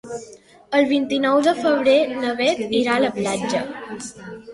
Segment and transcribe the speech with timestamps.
[0.77, 3.63] El vint-i-nou de febrer na Bet irà a la platja.